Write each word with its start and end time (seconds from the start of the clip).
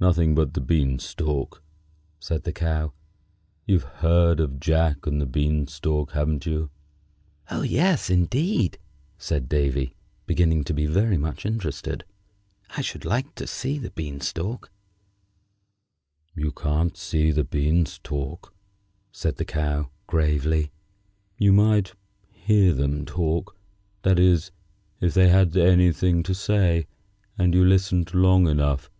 "Nothing 0.00 0.34
but 0.34 0.54
the 0.54 0.60
bean 0.62 0.98
stalk," 0.98 1.62
said 2.18 2.42
the 2.42 2.54
Cow. 2.54 2.92
"You've 3.66 3.84
heard 3.84 4.40
of 4.40 4.58
'Jack 4.58 5.06
and 5.06 5.20
the 5.20 5.26
Bean 5.26 5.66
stalk,' 5.68 6.12
haven't 6.12 6.46
you?" 6.46 6.70
"Oh! 7.50 7.62
yes, 7.62 8.08
indeed!" 8.08 8.78
said 9.18 9.48
Davy, 9.48 9.94
beginning 10.26 10.64
to 10.64 10.74
be 10.74 10.86
very 10.86 11.18
much 11.18 11.44
interested. 11.46 12.02
"I 12.76 12.80
should 12.80 13.04
like 13.04 13.34
to 13.36 13.46
see 13.46 13.78
the 13.78 13.90
bean 13.90 14.20
stalk." 14.22 14.70
"You 16.34 16.50
can't 16.50 16.96
see 16.96 17.30
the 17.30 17.44
beans 17.44 18.00
talk," 18.02 18.54
said 19.12 19.36
the 19.36 19.44
Cow, 19.44 19.90
gravely. 20.06 20.72
"You 21.38 21.52
might 21.52 21.92
hear 22.32 22.72
them 22.72 23.04
talk; 23.04 23.54
that 24.02 24.18
is, 24.18 24.50
if 25.02 25.12
they 25.14 25.28
had 25.28 25.56
anything 25.56 26.22
to 26.24 26.34
say, 26.34 26.86
and 27.38 27.54
you 27.54 27.64
listened 27.64 28.14
long 28.14 28.48
enough. 28.48 28.90